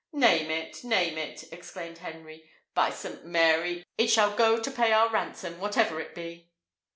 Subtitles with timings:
[0.13, 0.83] "Name it!
[0.83, 2.49] name it!" exclaimed Henry.
[2.73, 3.23] "By St.
[3.23, 3.85] Mary!
[3.99, 6.49] it shall go to pay our ransom, whatever it be."